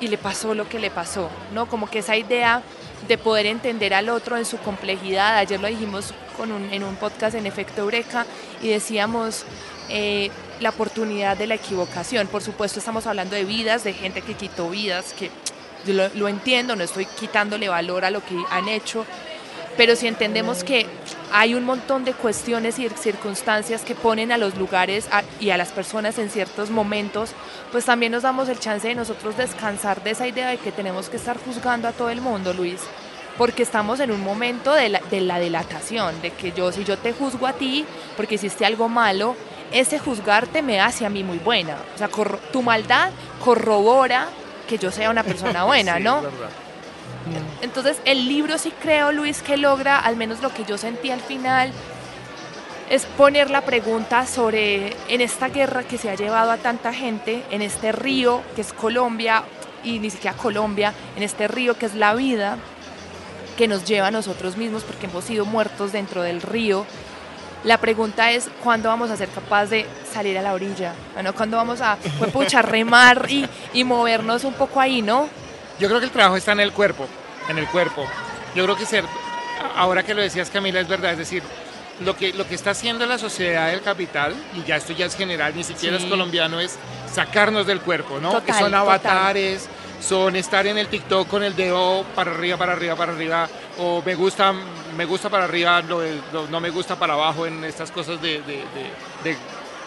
[0.00, 1.64] y le pasó lo que le pasó, ¿no?
[1.64, 2.60] Como que esa idea
[3.08, 5.38] de poder entender al otro en su complejidad.
[5.38, 8.26] Ayer lo dijimos con un, en un podcast en Efecto Eureka
[8.62, 9.44] y decíamos
[9.88, 12.26] eh, la oportunidad de la equivocación.
[12.26, 15.30] Por supuesto estamos hablando de vidas, de gente que quitó vidas, que
[15.92, 19.06] lo, lo entiendo, no estoy quitándole valor a lo que han hecho,
[19.76, 20.86] pero si entendemos que
[21.32, 25.70] hay un montón de cuestiones y circunstancias que ponen a los lugares y a las
[25.70, 27.30] personas en ciertos momentos,
[27.72, 31.08] pues también nos damos el chance de nosotros descansar de esa idea de que tenemos
[31.08, 32.80] que estar juzgando a todo el mundo, Luis,
[33.38, 36.98] porque estamos en un momento de la, de la delatación, de que yo, si yo
[36.98, 37.84] te juzgo a ti
[38.16, 39.36] porque hiciste algo malo,
[39.72, 41.76] ese juzgarte me hace a mí muy buena.
[41.94, 42.08] O sea,
[42.52, 43.10] tu maldad
[43.44, 44.28] corrobora
[44.68, 46.22] que yo sea una persona buena, ¿no?
[47.60, 51.20] Entonces el libro sí creo, Luis, que logra, al menos lo que yo sentí al
[51.20, 51.72] final,
[52.88, 57.42] es poner la pregunta sobre en esta guerra que se ha llevado a tanta gente,
[57.50, 59.42] en este río que es Colombia
[59.82, 62.58] y ni siquiera Colombia, en este río que es la vida,
[63.56, 66.86] que nos lleva a nosotros mismos porque hemos sido muertos dentro del río.
[67.64, 70.94] La pregunta es, ¿cuándo vamos a ser capaces de salir a la orilla?
[71.14, 75.28] Bueno, ¿cuándo vamos a pues, pucha, remar y, y movernos un poco ahí, no?
[75.80, 77.06] Yo creo que el trabajo está en el cuerpo,
[77.48, 78.06] en el cuerpo.
[78.54, 79.04] Yo creo que ser,
[79.74, 81.42] ahora que lo decías Camila, es verdad, es decir,
[82.00, 85.16] lo que, lo que está haciendo la sociedad del capital, y ya esto ya es
[85.16, 86.76] general, ni siquiera es colombiano, es
[87.12, 88.44] sacarnos del cuerpo, ¿no?
[88.44, 89.68] que son avatares,
[90.00, 94.02] son estar en el TikTok con el dedo para arriba, para arriba, para arriba, o
[94.04, 94.52] me gusta,
[94.96, 99.36] me gusta para arriba, no me gusta para abajo en estas cosas de, de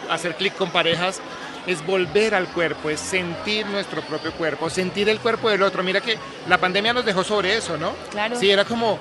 [0.10, 1.22] hacer clic con parejas
[1.68, 5.84] es volver al cuerpo, es sentir nuestro propio cuerpo, sentir el cuerpo del otro.
[5.84, 6.18] Mira que
[6.48, 7.94] la pandemia nos dejó sobre eso, ¿no?
[8.12, 8.40] Claro.
[8.40, 8.98] Sí, era como,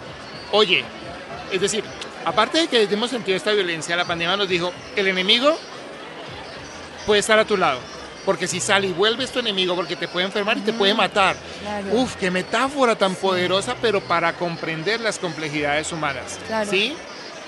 [0.53, 0.85] oye,
[1.51, 1.85] es decir,
[2.25, 5.57] aparte de que hemos sentido esta violencia, la pandemia nos dijo, el enemigo
[7.07, 7.79] puede estar a tu lado.
[8.29, 11.35] Porque si sale y vuelves tu enemigo, porque te puede enfermar y te puede matar.
[11.93, 16.39] Uf, qué metáfora tan poderosa, pero para comprender las complejidades humanas.
[16.69, 16.95] ¿Sí?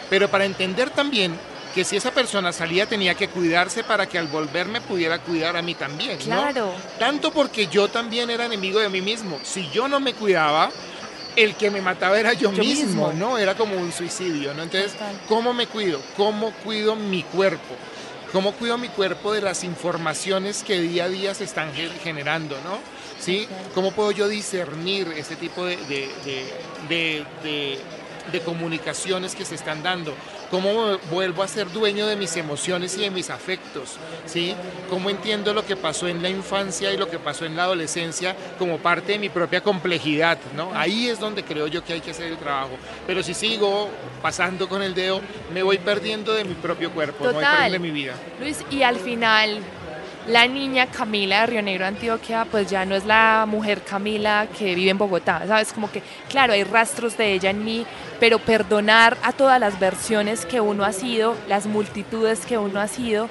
[0.09, 1.39] Pero para entender también
[1.75, 5.61] que si esa persona salía tenía que cuidarse para que al volverme pudiera cuidar a
[5.61, 6.17] mí también.
[6.17, 6.73] Claro.
[6.99, 9.39] Tanto porque yo también era enemigo de mí mismo.
[9.43, 10.71] Si yo no me cuidaba,
[11.37, 13.37] el que me mataba era yo, mismo, ¿no?
[13.37, 14.63] Era como un suicidio, ¿no?
[14.63, 14.95] Entonces,
[15.29, 16.01] ¿cómo me cuido?
[16.17, 17.77] ¿Cómo cuido mi cuerpo?
[18.33, 22.79] ¿Cómo cuido mi cuerpo de las informaciones que día a día se están generando, ¿no?
[23.19, 23.49] ¿Sí?
[23.75, 27.79] ¿Cómo puedo yo discernir ese tipo de, de, de
[28.39, 30.15] comunicaciones que se están dando?
[30.51, 34.55] cómo vuelvo a ser dueño de mis emociones y de mis afectos, ¿sí?
[34.91, 38.37] Cómo entiendo lo que pasó en la infancia y lo que pasó en la adolescencia
[38.59, 40.73] como parte de mi propia complejidad, ¿no?
[40.75, 42.73] Ahí es donde creo yo que hay que hacer el trabajo.
[43.07, 43.89] Pero si sigo
[44.21, 45.21] pasando con el dedo,
[45.55, 48.15] me voy perdiendo de mi propio cuerpo, me voy perdiendo de mi vida.
[48.41, 49.61] Luis, y al final
[50.31, 54.77] la niña Camila de Río Negro, Antioquia, pues ya no es la mujer Camila que
[54.77, 55.73] vive en Bogotá, ¿sabes?
[55.73, 57.85] Como que, claro, hay rastros de ella en mí,
[58.21, 62.87] pero perdonar a todas las versiones que uno ha sido, las multitudes que uno ha
[62.87, 63.29] sido,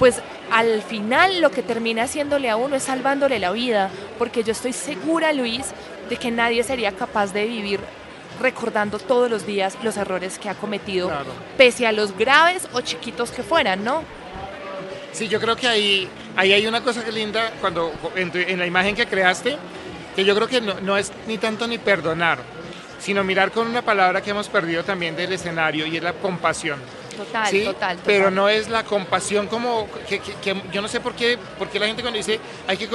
[0.00, 4.50] pues al final lo que termina haciéndole a uno es salvándole la vida, porque yo
[4.50, 5.66] estoy segura, Luis,
[6.10, 7.78] de que nadie sería capaz de vivir
[8.40, 11.10] recordando todos los días los errores que ha cometido,
[11.56, 14.02] pese a los graves o chiquitos que fueran, ¿no?
[15.16, 18.94] Sí, yo creo que ahí, ahí hay una cosa que linda cuando en, la imagen
[18.94, 19.56] que creaste,
[20.14, 22.38] que yo creo que no, no es ni tanto ni perdonar,
[22.98, 26.78] sino mirar con una palabra que hemos perdido también del escenario y es la compasión.
[27.16, 27.64] Total, ¿sí?
[27.64, 30.20] total, Pero no es la compasión como que,
[30.72, 32.88] yo no sé por qué, por qué la gente cuando dice hay que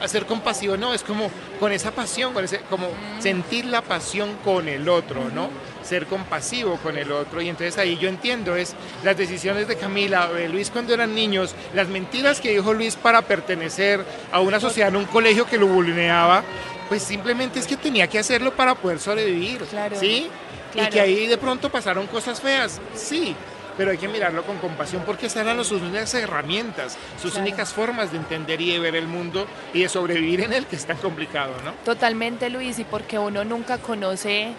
[0.00, 3.20] hacer compasivo, no, es como con esa pasión, con ese, como mm.
[3.22, 5.50] sentir la pasión con el otro, ¿no?
[5.82, 7.40] Ser compasivo con el otro.
[7.40, 11.54] Y entonces ahí yo entiendo, es las decisiones de Camila, de Luis cuando eran niños,
[11.74, 15.66] las mentiras que dijo Luis para pertenecer a una sociedad, en un colegio que lo
[15.66, 16.42] vulneraba,
[16.88, 19.62] pues simplemente es que tenía que hacerlo para poder sobrevivir,
[19.98, 20.30] ¿sí?
[20.74, 23.34] Y que ahí de pronto pasaron cosas feas, sí,
[23.78, 28.10] pero hay que mirarlo con compasión porque esas eran sus únicas herramientas, sus únicas formas
[28.10, 30.98] de entender y de ver el mundo y de sobrevivir en el que es tan
[30.98, 31.72] complicado, ¿no?
[31.84, 34.52] Totalmente, Luis, y porque uno nunca conoce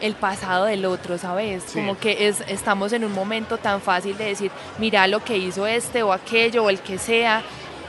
[0.00, 1.64] el pasado del otro, ¿sabes?
[1.72, 5.66] Como que es, estamos en un momento tan fácil de decir, mira lo que hizo
[5.66, 7.42] este o aquello o el que sea.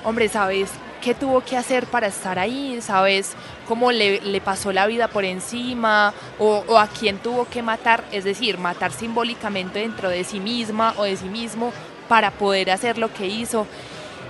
[0.04, 0.72] Hombre, ¿sabes?
[1.01, 3.33] Qué tuvo que hacer para estar ahí, ¿sabes?
[3.67, 8.57] Cómo le, pasó la vida por encima o, a quién tuvo que matar, es decir,
[8.57, 11.73] matar simbólicamente dentro de sí misma o de sí mismo
[12.07, 13.67] para poder hacer lo que hizo.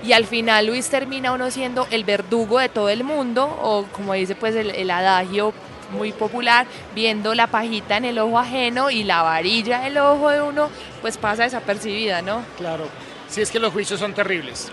[0.03, 4.13] Y al final Luis termina uno siendo el verdugo de todo el mundo, o como
[4.13, 5.53] dice pues el, el adagio
[5.91, 10.29] muy popular, viendo la pajita en el ojo ajeno y la varilla en el ojo
[10.29, 10.69] de uno,
[11.01, 12.43] pues pasa desapercibida, ¿no?
[12.57, 12.86] Claro,
[13.27, 14.71] si es que los juicios son terribles.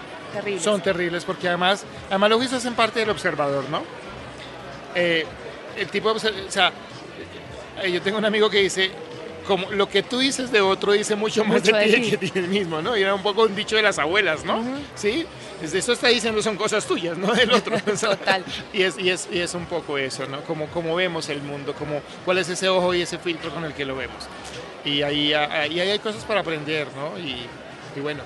[0.60, 3.82] Son terribles porque además, además los juicios hacen parte del observador, ¿no?
[4.94, 5.24] Eh,
[5.76, 6.72] el tipo, o sea,
[7.82, 8.90] eh, yo tengo un amigo que dice,
[9.46, 12.40] como lo que tú dices de otro dice mucho más de, ti que de ti
[12.40, 12.96] mismo, ¿no?
[12.96, 14.62] Y era un poco un dicho de las abuelas, ¿no?
[14.94, 15.24] Sí,
[15.60, 17.78] desde eso está diciendo son cosas tuyas, no del otro.
[18.00, 18.44] Total.
[18.72, 20.42] y, es, y, es, y es un poco eso, ¿no?
[20.42, 23.72] Como, como vemos el mundo, como cuál es ese ojo y ese filtro con el
[23.72, 24.26] que lo vemos.
[24.84, 27.18] Y ahí, ahí hay cosas para aprender, ¿no?
[27.18, 27.46] Y,
[27.96, 28.22] y bueno,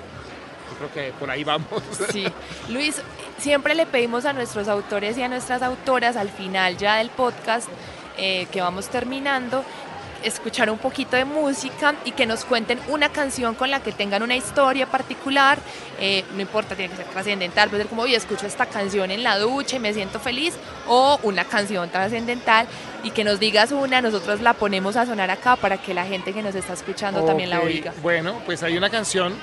[0.89, 1.67] creo que por ahí vamos.
[2.11, 2.25] Sí.
[2.69, 3.01] Luis,
[3.37, 7.67] siempre le pedimos a nuestros autores y a nuestras autoras al final ya del podcast
[8.17, 9.63] eh, que vamos terminando
[10.23, 14.23] escuchar un poquito de música y que nos cuenten una canción con la que tengan
[14.23, 15.59] una historia particular.
[15.99, 19.23] Eh, no importa, tiene que ser trascendental, puede ser como, oye, escucho esta canción en
[19.23, 20.53] la ducha y me siento feliz,
[20.87, 22.67] o una canción trascendental
[23.03, 26.33] y que nos digas una, nosotros la ponemos a sonar acá para que la gente
[26.33, 27.93] que nos está escuchando también la oiga.
[28.01, 29.33] Bueno, pues hay una canción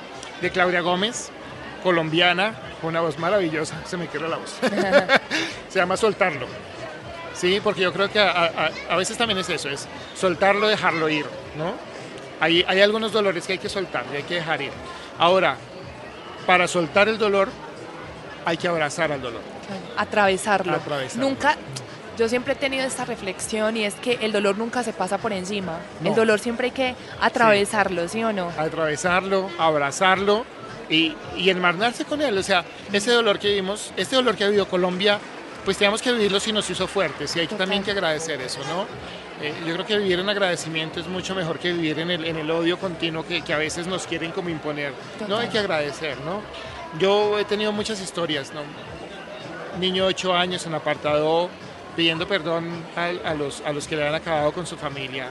[0.40, 1.30] de Claudia Gómez,
[1.82, 4.56] colombiana, con una voz maravillosa, se me quedó la voz.
[5.68, 6.46] se llama Soltarlo.
[7.34, 11.24] Sí, porque yo creo que a, veces también es eso, es soltarlo, dejarlo ir,
[11.56, 11.74] ¿no?
[12.40, 14.72] Hay, hay algunos dolores que hay que soltar y hay que dejar ir.
[15.18, 15.56] Ahora,
[16.46, 17.48] para soltar el dolor,
[18.44, 19.42] hay que abrazar al dolor.
[19.96, 20.76] Atravesarlo.
[21.16, 21.56] Nunca,
[22.20, 25.32] yo siempre he tenido esta reflexión y es que el dolor nunca se pasa por
[25.32, 25.78] encima.
[26.04, 28.22] El dolor siempre hay que atravesarlo, sí.
[28.22, 28.52] o no?
[28.58, 30.44] Atravesarlo, abrazarlo
[30.90, 32.36] y, y enmarnarse con él.
[32.36, 35.18] O sea, ese dolor que vimos, este dolor que ha vivido Colombia
[35.64, 38.86] pues teníamos que vivirlo si nos hizo fuertes y hay también que agradecer eso, ¿no?
[39.42, 42.36] Eh, yo creo que vivir en agradecimiento es mucho mejor que vivir en el, en
[42.36, 44.92] el odio continuo que, que, a veces nos quieren como imponer.
[45.26, 46.42] No hay que agradecer, ¿no?
[46.98, 48.60] Yo he tenido muchas historias, ¿no?
[49.78, 51.48] Niño de 8 años en apartado
[52.00, 52.64] pidiendo perdón
[52.96, 55.30] a, los, a los que le han acabado con su familia.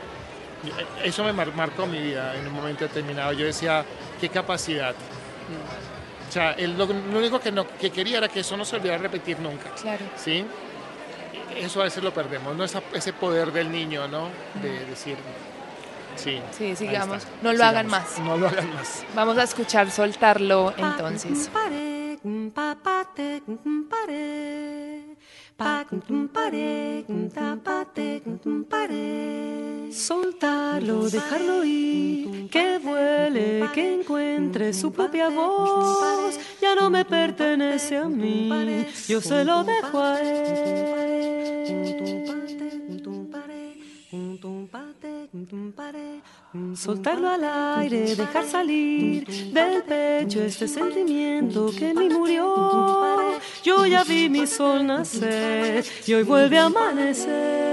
[1.03, 3.33] Eso me marcó mi vida en un momento determinado.
[3.33, 3.83] Yo decía,
[4.21, 4.93] qué capacidad.
[4.93, 8.99] O sea, él lo, único que, no, que quería era que eso no se olvidara
[8.99, 9.71] repetir nunca.
[9.81, 10.05] Claro.
[10.15, 10.45] ¿Sí?
[11.57, 12.63] Eso a veces lo perdemos, ¿no?
[12.63, 14.29] ese poder del niño, ¿no?
[14.61, 15.17] De decir,
[16.17, 16.39] sí.
[16.51, 17.23] Sí, sigamos.
[17.41, 18.19] No lo hagan más.
[18.19, 19.03] No lo hagan más.
[19.15, 21.49] Vamos a escuchar soltarlo entonces.
[29.91, 36.39] Soltarlo, dejarlo ir, que vuele, que encuentre su propia voz.
[36.61, 41.29] Ya no me pertenece a mí, yo se lo dejo a él.
[46.51, 47.43] Soltarlo al
[47.79, 53.37] aire, dejar salir del pecho este sentimiento que me murió.
[53.63, 57.69] Yo ya vi mi sol nacer y hoy vuelve a amanecer.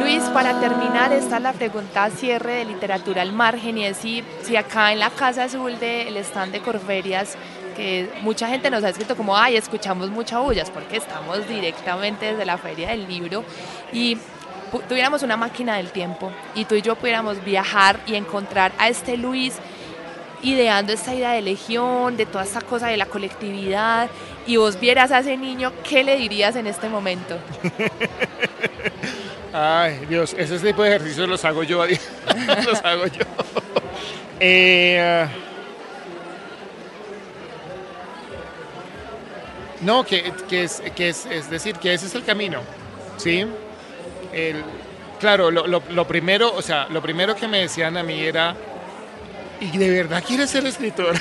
[0.00, 4.56] Luis, para terminar, está la pregunta cierre de literatura al margen y es si, si
[4.56, 7.36] acá en la Casa Azul del stand de Corferias
[7.78, 12.44] que mucha gente nos ha escrito como, ay, escuchamos mucha bullas, porque estamos directamente desde
[12.44, 13.44] la feria del libro
[13.92, 14.18] y
[14.88, 19.16] tuviéramos una máquina del tiempo y tú y yo pudiéramos viajar y encontrar a este
[19.16, 19.54] Luis
[20.42, 24.10] ideando esta idea de legión, de toda esta cosa de la colectividad,
[24.44, 27.38] y vos vieras a ese niño, ¿qué le dirías en este momento?
[29.52, 31.84] Ay, Dios, ese tipo de ejercicios los hago yo,
[32.66, 33.24] los hago yo.
[34.40, 35.26] Eh,
[39.80, 42.60] No, que, es, que es, es, decir, que ese es el camino,
[43.16, 43.46] ¿sí?
[44.32, 44.64] El,
[45.20, 48.56] claro, lo, lo, primero, o sea, lo primero que me decían a mí era,
[49.60, 51.16] ¿y de verdad quieres ser escritor?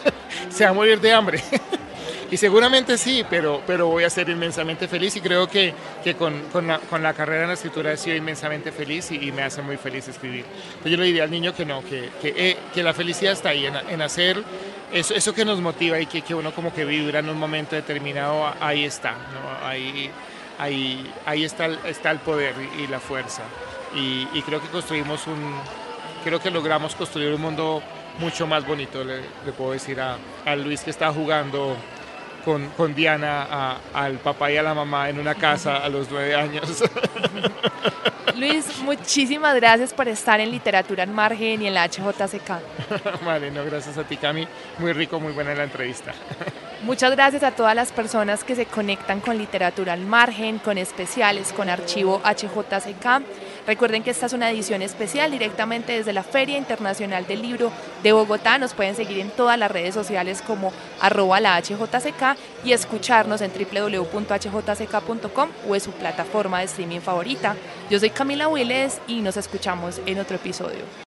[0.50, 1.42] Se va a morir de hambre.
[2.30, 5.72] y seguramente sí, pero, pero voy a ser inmensamente feliz y creo que,
[6.04, 9.32] que con, con, la, con, la, carrera en la escritura he sido inmensamente feliz y,
[9.32, 10.44] me hace muy feliz escribir.
[10.84, 13.64] Yo le diría al niño que no, que, que, eh, que la felicidad está ahí,
[13.64, 14.42] en, en hacer
[14.92, 17.74] eso, eso que nos motiva y que, que, uno como que vibra en un momento
[17.74, 19.66] determinado, ahí está, ¿no?
[19.66, 20.10] ahí,
[20.58, 23.42] ahí, ahí está, está el poder y, la fuerza.
[23.94, 25.54] Y, creo que construimos un,
[26.24, 27.82] creo que logramos construir un mundo
[28.18, 29.22] mucho más bonito, le,
[29.56, 31.76] puedo decir a, a, Luis que está jugando
[32.44, 36.34] con, con Diana, al papá y a la mamá en una casa a los nueve
[36.34, 36.84] años.
[38.36, 43.24] Luis, muchísimas gracias por estar en Literatura en Margen y en la HJCK.
[43.24, 44.46] vale, no, gracias a ti, Cami.
[44.78, 46.12] Muy rico, muy buena la entrevista.
[46.82, 51.52] Muchas gracias a todas las personas que se conectan con Literatura al Margen, con especiales,
[51.52, 53.22] con archivo HJCK.
[53.66, 57.70] Recuerden que esta es una edición especial directamente desde la Feria Internacional del Libro
[58.02, 58.58] de Bogotá.
[58.58, 63.52] Nos pueden seguir en todas las redes sociales como arroba la HJCK y escucharnos en
[63.52, 67.54] www.hjck.com o en su plataforma de streaming favorita.
[67.88, 70.82] Yo soy Camila Willes y nos escuchamos en otro episodio.